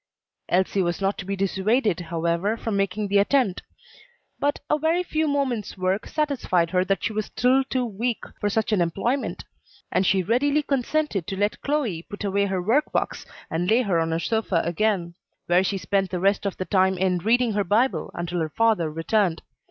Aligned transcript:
Elsie 0.49 0.81
was 0.81 0.99
not 0.99 1.15
to 1.15 1.25
be 1.25 1.35
dissuaded, 1.35 1.99
however, 1.99 2.57
from 2.57 2.75
making 2.75 3.07
the 3.07 3.19
attempt; 3.19 3.61
but 4.39 4.57
a 4.67 4.79
very 4.79 5.03
few 5.03 5.27
moments' 5.27 5.77
work 5.77 6.07
satisfied 6.07 6.71
her 6.71 6.83
that 6.83 7.03
she 7.03 7.13
was 7.13 7.27
still 7.27 7.63
too 7.65 7.85
weak 7.85 8.23
for 8.39 8.49
such 8.49 8.71
an 8.71 8.81
employment; 8.81 9.43
and 9.91 10.03
she 10.03 10.23
readily 10.23 10.63
consented 10.63 11.27
to 11.27 11.37
let 11.37 11.61
Chloe 11.61 12.01
put 12.01 12.23
away 12.23 12.47
her 12.47 12.63
work 12.63 12.91
box 12.91 13.27
and 13.51 13.69
lay 13.69 13.83
her 13.83 13.99
on 13.99 14.09
her 14.09 14.17
sofa 14.17 14.63
again, 14.65 15.13
where 15.45 15.63
she 15.63 15.77
spent 15.77 16.09
the 16.09 16.19
rest 16.19 16.47
of 16.47 16.57
the 16.57 16.65
time 16.65 16.97
in 16.97 17.19
reading 17.19 17.53
her 17.53 17.63
Bible 17.63 18.09
until 18.15 18.39
her 18.39 18.49
father 18.49 18.89
returned. 18.89 19.43